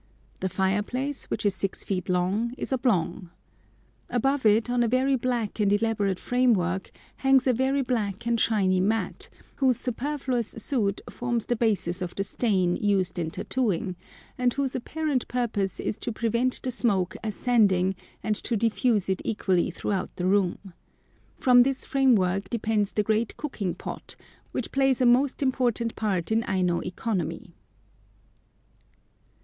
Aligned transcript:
The 0.39 0.49
fireplace, 0.49 1.25
which 1.25 1.45
is 1.45 1.53
six 1.53 1.83
feet 1.83 2.09
long, 2.09 2.55
is 2.57 2.73
oblong. 2.73 3.29
Above 4.09 4.47
it, 4.47 4.67
on 4.67 4.81
a 4.81 4.87
very 4.87 5.15
black 5.15 5.59
and 5.59 5.71
elaborate 5.71 6.17
framework, 6.17 6.89
hangs 7.17 7.45
a 7.45 7.53
very 7.53 7.83
black 7.83 8.25
and 8.25 8.39
shiny 8.39 8.79
mat, 8.79 9.29
whose 9.57 9.77
superfluous 9.77 10.53
soot 10.57 11.01
forms 11.07 11.45
the 11.45 11.55
basis 11.55 12.01
of 12.01 12.15
the 12.15 12.23
stain 12.23 12.77
used 12.77 13.19
in 13.19 13.29
tattooing, 13.29 13.95
and 14.39 14.55
whose 14.55 14.75
apparent 14.75 15.27
purpose 15.27 15.79
is 15.79 15.99
to 15.99 16.11
prevent 16.11 16.59
the 16.63 16.71
smoke 16.71 17.15
ascending, 17.23 17.93
and 18.23 18.35
to 18.37 18.57
diffuse 18.57 19.07
it 19.07 19.21
equally 19.23 19.69
throughout 19.69 20.09
the 20.15 20.25
room. 20.25 20.73
From 21.37 21.61
this 21.61 21.85
framework 21.85 22.49
depends 22.49 22.91
the 22.91 23.03
great 23.03 23.37
cooking 23.37 23.75
pot, 23.75 24.15
which 24.51 24.71
plays 24.71 24.99
a 24.99 25.05
most 25.05 25.43
important 25.43 25.95
part 25.95 26.31
in 26.31 26.43
Aino 26.45 26.79
economy. 26.79 27.53